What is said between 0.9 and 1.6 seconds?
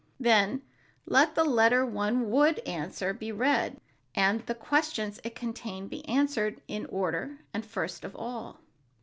let the